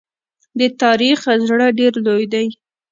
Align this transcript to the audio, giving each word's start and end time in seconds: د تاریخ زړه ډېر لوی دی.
د 0.59 0.61
تاریخ 0.81 1.19
زړه 1.47 1.67
ډېر 1.79 1.93
لوی 2.05 2.25
دی. 2.33 2.47